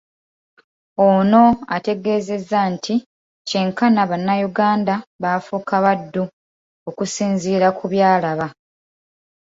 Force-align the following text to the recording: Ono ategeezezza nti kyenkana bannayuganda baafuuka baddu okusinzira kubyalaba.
Ono 1.07 1.43
ategeezezza 1.75 2.59
nti 2.73 2.93
kyenkana 3.47 4.01
bannayuganda 4.09 4.93
baafuuka 5.21 5.75
baddu 5.85 6.23
okusinzira 6.89 7.67
kubyalaba. 7.77 8.47